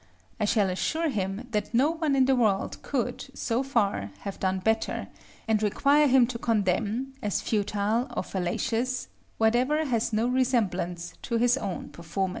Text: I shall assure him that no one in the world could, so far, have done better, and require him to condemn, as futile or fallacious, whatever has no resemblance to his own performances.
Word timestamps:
I 0.39 0.45
shall 0.45 0.71
assure 0.71 1.09
him 1.09 1.47
that 1.51 1.75
no 1.75 1.91
one 1.91 2.15
in 2.15 2.25
the 2.25 2.35
world 2.35 2.81
could, 2.81 3.29
so 3.37 3.61
far, 3.61 4.09
have 4.21 4.39
done 4.39 4.57
better, 4.57 5.09
and 5.47 5.61
require 5.61 6.07
him 6.07 6.25
to 6.25 6.39
condemn, 6.39 7.13
as 7.21 7.39
futile 7.39 8.07
or 8.17 8.23
fallacious, 8.23 9.09
whatever 9.37 9.85
has 9.85 10.11
no 10.11 10.25
resemblance 10.25 11.13
to 11.21 11.37
his 11.37 11.55
own 11.55 11.89
performances. 11.89 12.29